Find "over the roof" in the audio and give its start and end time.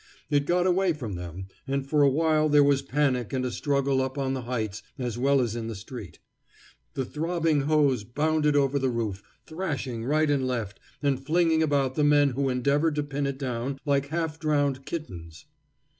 8.55-9.21